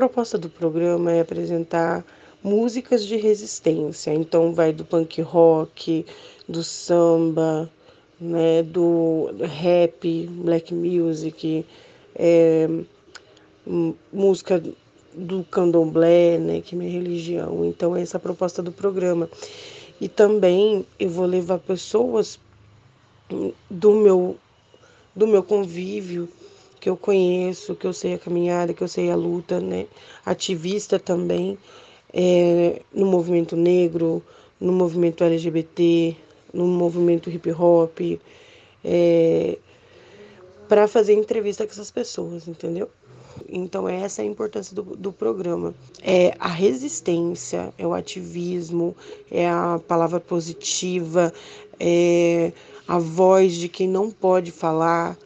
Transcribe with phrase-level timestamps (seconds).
[0.00, 2.02] proposta do programa é apresentar
[2.42, 4.14] músicas de resistência.
[4.14, 6.06] Então vai do punk rock,
[6.48, 7.70] do samba,
[8.18, 11.66] né, do rap, black music,
[12.16, 12.66] é,
[14.10, 14.62] música
[15.12, 17.62] do candomblé, né, que é minha religião.
[17.66, 19.28] Então essa é a proposta do programa.
[20.00, 22.40] E também eu vou levar pessoas
[23.68, 24.38] do meu
[25.14, 26.26] do meu convívio
[26.80, 29.86] que eu conheço, que eu sei a caminhada, que eu sei a luta, né?
[30.24, 31.58] Ativista também
[32.12, 34.22] é, no movimento negro,
[34.58, 36.16] no movimento LGBT,
[36.52, 38.00] no movimento hip hop,
[38.82, 39.58] é,
[40.68, 42.88] para fazer entrevista com essas pessoas, entendeu?
[43.48, 45.74] Então essa é a importância do, do programa.
[46.02, 48.96] É a resistência, é o ativismo,
[49.30, 51.32] é a palavra positiva,
[51.78, 52.52] é
[52.86, 55.16] a voz de quem não pode falar,